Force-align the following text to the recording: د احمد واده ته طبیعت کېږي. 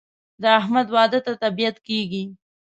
د 0.41 0.43
احمد 0.59 0.87
واده 0.95 1.19
ته 1.25 1.33
طبیعت 1.43 1.77
کېږي. 1.87 2.23